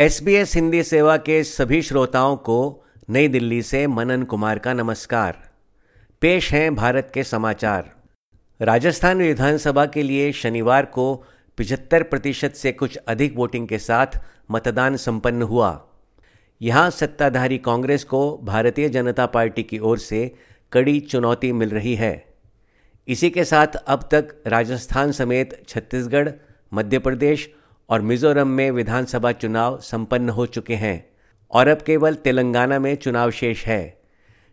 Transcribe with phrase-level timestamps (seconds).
[0.00, 4.72] S B S Hindi सेवा के सभी श्रोताओं को नई दिल्ली से मनन कुमार का
[4.72, 5.50] नमस्कार।
[6.20, 7.92] पेश हैं भारत के समाचार।
[8.60, 11.24] राजस्थान विधानसभा के लिए शनिवार को
[11.58, 14.06] 75 प्रतिशत से कुछ अधिक वोटिंग के साथ
[14.50, 15.86] मतदान संपन्न हुआ।
[16.62, 20.34] यहाँ सत्ताधारी कांग्रेस को भारतीय जनता पार्टी की ओर से
[20.72, 22.34] कड़ी चुनौती मिल रही है।
[23.08, 26.30] इसी के साथ अब तक राजस्थान समेत छत्तीसगढ़,
[26.74, 27.54] मध्य प्रदेश
[27.90, 30.98] और मिजोरम में विधानसभा चुनाव संपन्न हो चुके हैं
[31.50, 34.00] और अब केवल तेलंगाना में चुनाव शेष है,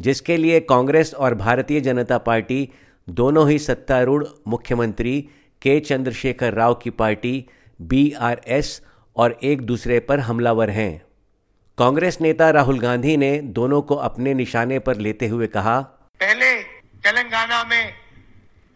[0.00, 2.68] जिसके लिए कांग्रेस और भारतीय जनता पार्टी
[3.08, 5.20] दोनों ही सत्तारूढ़ मुख्यमंत्री
[5.62, 7.34] के चंद्रशेखर राव की पार्टी
[7.80, 8.80] बीआरएस
[9.16, 11.02] और एक दूसरे पर हमलावर हैं।
[11.78, 15.80] कांग्रेस नेता राहुल गांधी ने दोनों को अपने निशाने पर लेते हुए कहा,
[16.20, 16.54] पहले
[17.04, 17.92] तेलंगाना में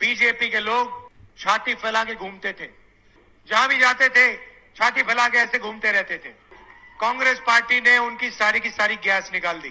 [0.00, 2.81] बीजेपी के लोग छाती फैला के घूमते थे।
[3.46, 4.34] जहाँ भी जाते थे,
[4.76, 6.30] छाती फैला के ऐसे घूमते रहते थे।
[7.00, 9.68] कांग्रेस पार्टी ने उनकी सारी की सारी गैस निकाल दी।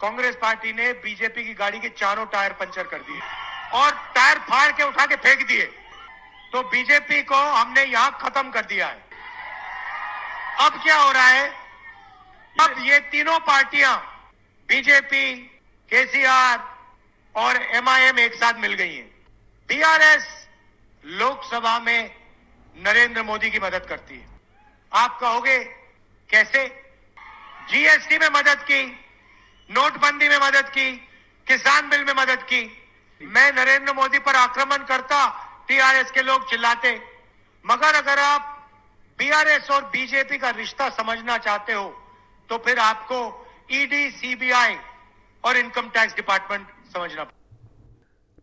[0.00, 3.20] कांग्रेस पार्टी ने बीजेपी की गाड़ी के चारों टायर पंचर कर दिए
[3.72, 5.64] और टायर फाड़ के उठा के फेंक दिए।
[6.52, 9.08] तो बीजेपी को हमने यहाँ खत्म कर दिया है।
[10.60, 11.48] अब क्या हो रहा है?
[12.60, 13.96] अब ये तीनों पार्टियाँ,
[14.68, 15.34] बीजेपी,
[15.90, 16.64] केसीआर
[17.34, 19.10] और एमआईएम एक साथ मिल गई हैं।
[19.68, 20.26] बीआरएस
[21.04, 22.19] लोकसभा में
[22.76, 24.28] नरेंद्र मोदी की मदद करती है।
[24.92, 25.58] आप कहोगे,
[26.28, 26.66] कैसे?
[27.70, 28.82] जीएसटी में मदद की,
[29.70, 30.90] नोटबंदी में मदद की,
[31.46, 32.62] किसान बिल में मदद की।
[33.20, 35.18] मैं नरेंद्र मोदी पर आक्रमण करता
[35.68, 37.00] टीआरएस के लोग चिल्लाते।
[37.64, 38.56] मगर अगर आप
[39.18, 41.88] बीआरएस और बीजेपी का रिश्ता समझना चाहते हो
[42.48, 43.18] तो फिर आपको
[43.70, 44.76] ईडी सीबीआई
[45.44, 47.24] और इनकम टैक्स डिपार्टमेंट समझना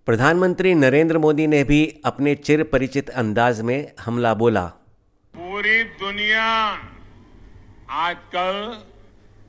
[0.08, 4.66] प्रधानमंत्री नरेंद्र मोदी ने भी अपने चिर परिचित अंदाज में हमला बोला।
[5.36, 6.44] पूरी दुनिया
[7.90, 8.86] आजकल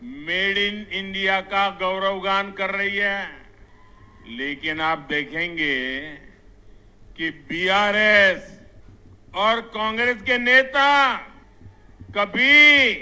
[0.02, 3.28] मेड इन इंडिया का गौरवगान कर रही है।
[4.28, 6.00] लेकिन आप देखेंगे
[7.16, 8.60] कि बीआरएस
[9.34, 11.16] और कांग्रेस के नेता
[12.18, 12.92] कभी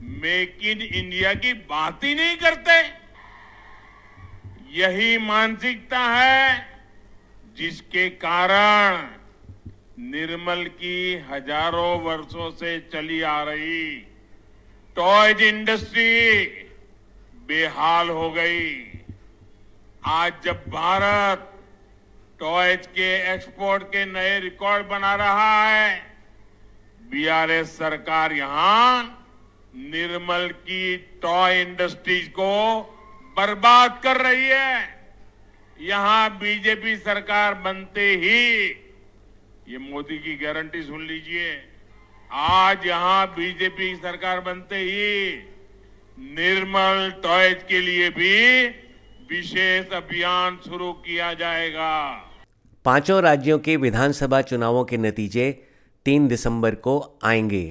[0.00, 3.01] मेक इन इंडिया की बात ही नहीं करते।
[4.72, 6.66] यही मानसिकता है
[7.56, 9.08] जिसके कारण
[10.02, 13.90] निर्मल की हज़ारों वर्षों से चली आ रही
[14.96, 16.44] टॉयज इंडस्ट्री
[17.48, 18.70] बेहाल हो गई।
[20.10, 21.48] आज जब भारत
[22.40, 25.94] टॉयज के एक्सपोर्ट के नए रिकॉर्ड बना रहा है
[27.10, 29.04] बीआरएस सरकार यहाँ
[29.90, 32.50] निर्मल की टॉय इंडस्ट्रीज़ को
[33.36, 35.02] बर्बाद कर रही है।
[35.80, 38.40] यहाँ बीजेपी सरकार बनते ही
[39.68, 41.50] ये मोदी की गारंटी सुन लीजिए।
[42.30, 45.32] आज यहाँ बीजेपी सरकार बनते ही
[46.34, 48.68] निर्मल टॉयज के लिए भी
[49.30, 51.92] विशेष अभियान शुरू किया जाएगा।
[52.84, 55.50] पाँचों राज्यों के विधानसभा चुनावों के नतीजे
[56.06, 57.64] तीन दिसंबर को आएँगे।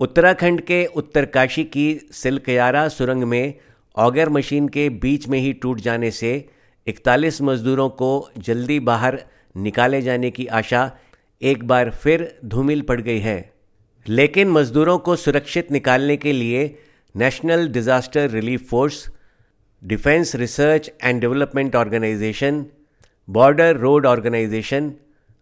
[0.00, 3.54] उत्तराखंड के उत्तरकाशी की सिलकयारा सुरंग में
[3.96, 6.48] ऑगर मशीन के बीच में ही टूट जाने से
[6.86, 9.24] 41 मजदूरों को जल्दी बाहर
[9.56, 10.96] निकाले जाने की आशा
[11.42, 13.52] एक बार फिर धूमिल पड़ गई है।
[14.08, 16.78] लेकिन मजदूरों को सुरक्षित निकालने के लिए
[17.16, 19.08] national disaster relief force,
[19.84, 22.66] defence research and development organisation,
[23.30, 24.92] border road organisation,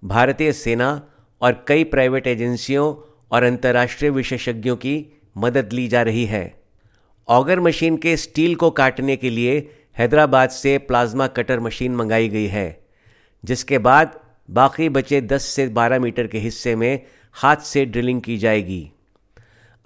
[0.04, 1.10] भारतीय सेना
[1.40, 5.06] और कई प्राइवेट एजेंसियों और अंतर्राष्ट्रीय विशेषज्ञों की
[5.38, 6.63] मदद ली जा रही है।
[7.28, 9.58] ऑगर मशीन के स्टील को काटने के लिए
[9.98, 12.66] हैदराबाद से प्लाज्मा कटर मशीन मंगाई गई है
[13.44, 14.18] जिसके बाद
[14.48, 17.00] बाकी बचे 10 से 12 मीटर के हिस्से में
[17.34, 18.82] हाथ से ड्रिलिंग की जाएगी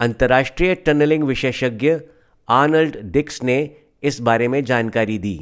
[0.01, 1.95] अंतर्राष्ट्रीय टनलिंग विशेषज्ञ
[2.49, 3.59] आर्नल्ड डिक्स ने
[4.03, 5.39] इस बारे में जानकारी दी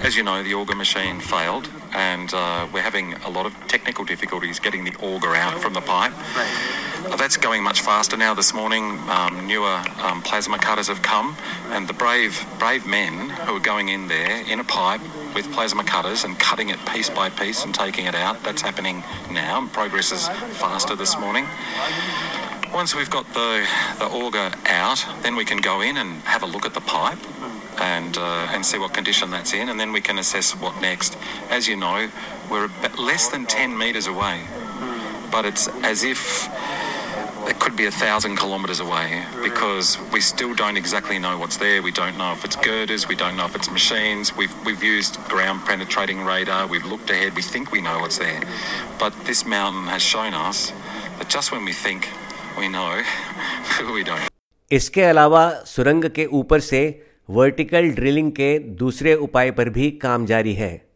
[0.00, 4.04] As you know, the auger machine failed, and uh, we're having a lot of technical
[4.04, 6.12] difficulties getting the auger out from the pipe.
[6.16, 8.32] Uh, that's going much faster now.
[8.32, 11.36] This morning, um, newer um, plasma cutters have come,
[11.66, 15.02] and the brave, brave men who are going in there in a pipe
[15.34, 18.42] with plasma cutters and cutting it piece by piece and taking it out.
[18.42, 19.68] That's happening now.
[19.72, 21.46] Progress is faster this morning.
[22.72, 23.66] Once we've got the,
[23.98, 27.18] the auger out, then we can go in and have a look at the pipe
[28.01, 31.17] and uh, and see what condition that's in, and then we can assess what next.
[31.49, 32.09] As you know,
[32.49, 34.41] we're about less than 10 metres away,
[35.31, 36.49] but it's as if
[37.47, 41.81] it could be a thousand kilometres away because we still don't exactly know what's there.
[41.81, 44.35] We don't know if it's girders, we don't know if it's machines.
[44.35, 46.67] We've we've used ground penetrating radar.
[46.67, 47.35] We've looked ahead.
[47.35, 48.41] We think we know what's there,
[48.99, 50.71] but this mountain has shown us
[51.17, 52.09] that just when we think
[52.57, 53.01] we know,
[53.93, 54.27] we don't.
[54.71, 56.79] इसके अलावा सुरंग के ऊपर से
[57.28, 60.88] vertical drilling के दूसरे उपाय पर भी काम जारी है।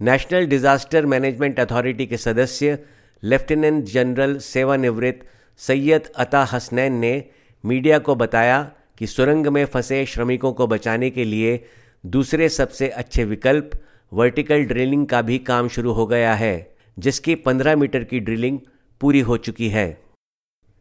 [0.00, 2.78] नेशनल डिजास्टर मैनेजमेंट अथॉरिटी के सदस्य
[3.22, 5.26] लेफ्टिनेंट जनरल सेवानिवृत्त
[5.56, 7.24] सैयद अता हसनैन ने
[7.64, 11.64] मीडिया को बताया कि सुरंग में फंसे श्रमिकों को बचाने के लिए
[12.06, 13.70] दूसरे सबसे अच्छे विकल्प
[14.12, 18.58] वर्टिकल ड्रिलिंग का भी काम शुरू हो गया है, जिसकी 15 मीटर की ड्रिलिंग
[19.00, 20.02] पूरी हो चुकी है।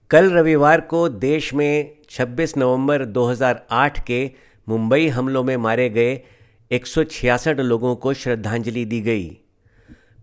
[0.09, 4.31] कल रविवार को देश में 26 नवंबर 2008 के
[4.67, 6.23] मुंबई हमलों में मारे गए
[6.71, 9.29] 166 लोगों को श्रद्धांजलि दी गई।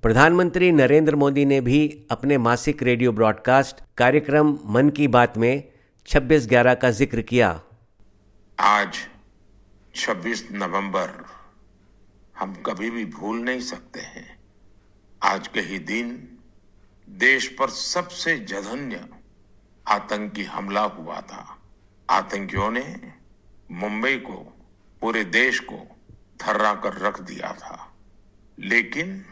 [0.02, 5.72] प्रधानमंत्री नरेंद्र मोदी ने भी अपने मासिक रेडियो ब्रॉडकास्ट कार्यक्रम मन की बात में
[6.06, 7.60] 26 ग्यारह का ज़िक्र किया।
[8.60, 8.98] आज
[9.94, 11.24] 26 नवंबर
[12.38, 14.38] हम कभी भी भूल नहीं सकते हैं।
[15.22, 16.28] आज के ही दिन
[17.08, 19.04] देश पर सबसे जघन्य
[19.88, 21.58] आतंकी हमला हुआ था।
[22.10, 23.17] आतंकियों ने
[23.70, 24.54] मुंबई को,
[25.00, 25.96] पूरे देश को
[26.40, 27.96] थर्रा कर रख दिया था।
[28.58, 29.24] लेकिन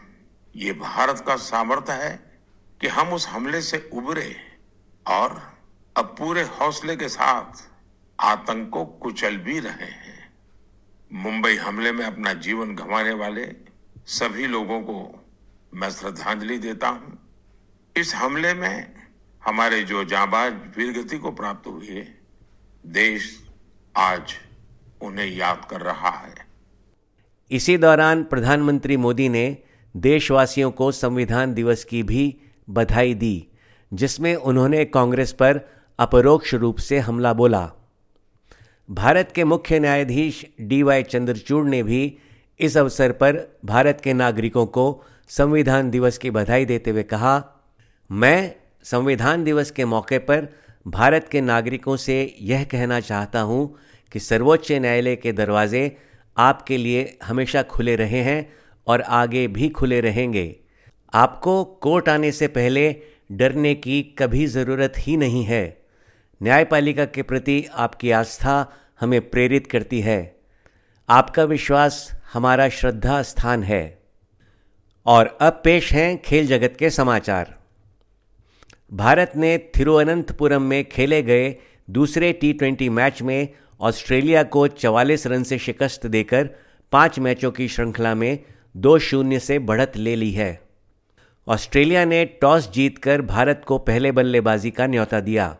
[0.55, 2.39] ये भारत का सामर्थ्य है
[2.81, 4.35] कि हम उस हमले से उबरे
[5.07, 5.57] और
[5.97, 7.69] अब पूरे हौसले के साथ
[8.19, 10.33] आतंक को कुचल भी रहे हैं।
[11.13, 13.55] मुंबई हमले में अपना जीवन गंवाने वाले
[14.07, 15.25] सभी लोगों को
[15.73, 17.19] मैं श्रद्धांजलि देता हूँ।
[17.97, 18.95] इस हमले में
[19.45, 22.19] हमारे जो जाबाज वीरगति को प्राप्त हुई है
[22.85, 23.46] देश
[23.97, 24.33] आज
[25.01, 26.33] उन्हें याद कर रहा है।
[27.51, 29.57] इसी दौरान प्रधानमंत्री मोदी ने
[29.97, 32.37] देशवासियों को संविधान दिवस की भी
[32.69, 33.47] बधाई दी,
[33.93, 35.59] जिसमें उन्होंने कांग्रेस पर
[35.99, 37.71] अपरोक्ष रूप से हमला बोला।
[38.89, 42.17] भारत के मुख्य न्यायाधीश डी वाई चंद्रचूड़ ने भी
[42.59, 47.43] इस अवसर पर भारत के नागरिकों को संविधान दिवस की बधाई देते हुए कहा,
[48.11, 50.47] मैं संविधान दिवस के मौके पर
[50.87, 53.79] भारत के नागरिकों से यह कहना चाहता हूँ
[54.11, 55.97] कि सर्वोच्च न्यायालय के दरवाजे
[56.37, 58.53] आपके लिए हमेशा खुले रहे हैं
[58.87, 60.59] और आगे भी खुले रहेंगे।
[61.13, 62.95] आपको कोर्ट आने से पहले
[63.31, 65.85] डरने की कभी ज़रूरत ही नहीं है।
[66.43, 70.39] न्यायपालिका के प्रति आपकी आस्था हमें प्रेरित करती है।
[71.09, 74.03] आपका विश्वास हमारा श्रद्धा स्थान है।
[75.05, 77.56] और अब पेश हैं खेल जगत के समाचार।
[78.91, 81.55] भारत ने थिरुवनंतपुरम में खेले गए
[81.89, 83.47] दूसरे टी ट्वेंटी मैच में
[83.81, 86.49] ऑस्ट्रेलिया को 44 रन से शिकस्त देकर
[86.91, 88.39] पाँच मैचों की श्रृंखला में
[88.75, 90.59] दो शून्य से बढ़त ले ली है।
[91.47, 95.55] ऑस्ट्रेलिया ने टॉस जीतकर भारत को पहले बल्लेबाजी का न्यौता दिया,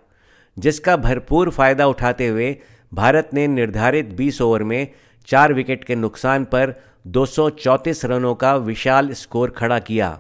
[0.58, 2.56] जिसका भरपूर फ़ायदा उठाते हुए
[2.94, 4.88] भारत ने निर्धारित 20 ओवर में
[5.28, 6.74] चार विकेट के नुकसान पर
[7.08, 10.20] 234 रनों का विशाल स्कोर खड़ा किया।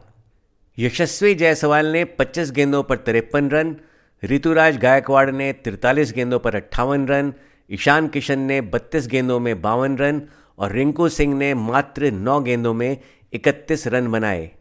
[0.80, 3.76] यशस्वी जायसवाल ने 25 गेंदों पर तिरपन रन,
[4.24, 7.34] ऋतुराज गायकवाड़ ने 43 गेंदों पर अट्ठावन रन,
[7.72, 10.22] ईशान किशन ने 32 गेंदों में बावन रन
[10.60, 12.98] और रिंकू सिंह ने मात्र 9 गेंदों में
[13.34, 14.52] 31 रन बनाए।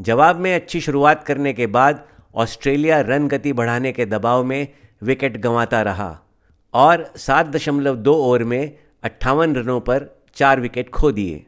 [0.00, 2.04] जवाब में अच्छी शुरुआत करने के बाद
[2.34, 4.68] ऑस्ट्रेलिया रन गति बढ़ाने के दबाव में
[5.02, 6.20] विकेट गंवाता रहा
[6.74, 11.46] और सात दशमलव दो ओवर में अट्ठावन रनों पर चार विकेट खो दिए।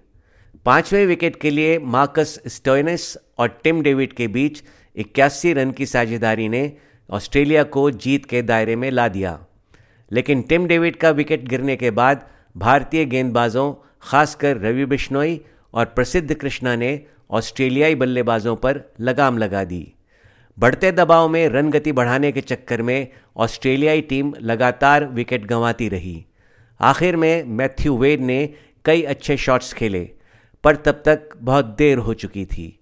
[0.66, 4.62] पाँचवें विकेट के लिए मार्कस स्टोइनस और टिम डेविड के बीच
[4.96, 6.72] इक्यासी रन की साझेदारी ने
[7.10, 9.46] ऑस्ट्रेलिया को जीत के दायरे में ला दिया।
[10.12, 15.40] लेकिन टिम डेविड का विकेट गिरने के बाद भारतीय गेंदबाजों, खासकर रवि बिश्नोई
[15.74, 17.00] और प्रसिद्ध कृष्णा ने
[17.30, 19.94] ऑस्ट्रेलियाई बल्लेबाजों पर लगाम लगा दी।
[20.58, 26.24] बढ़ते दबाव में रन गति बढ़ाने के चक्कर में ऑस्ट्रेलियाई टीम लगातार विकेट गंवाती रही।
[26.80, 28.54] आखिर में मैथ्यू वेड ने
[28.84, 30.10] कई अच्छे शॉट्स खेले।
[30.64, 32.78] पर तब तक बहुत देर हो चुकी थी।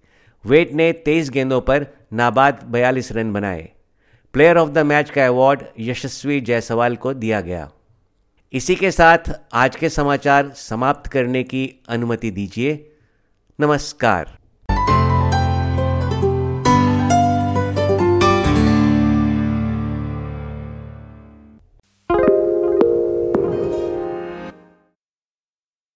[0.46, 3.72] वेट ने तेईस गेंदों पर नाबाद बयालीस रन बनाए।
[4.32, 7.70] प्लेयर ऑफ़ द मैच का अवार्ड यशस्वी जायसवाल को दिया गया।
[8.52, 9.18] इसी के साथ
[9.52, 12.90] आज के समाचार समाप्त करने की अनुमति दीजिए।
[13.60, 14.39] नमस्कार।